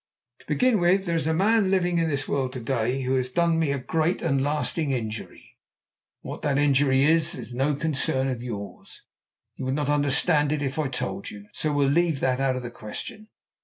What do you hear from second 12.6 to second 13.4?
the question.